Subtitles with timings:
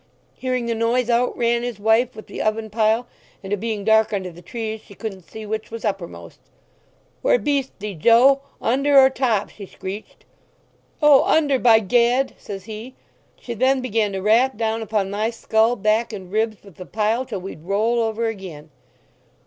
[0.33, 3.05] Hearing the noise, out ran his wife with the oven pyle,
[3.43, 6.39] and it being dark under the trees she couldn't see which was uppermost.
[7.21, 10.25] 'Where beest thee, Joe, under or top?' she screeched.
[11.03, 12.95] 'O—under, by Gad!' says he.
[13.39, 17.23] She then began to rap down upon my skull, back, and ribs with the pyle
[17.23, 18.71] till we'd roll over again.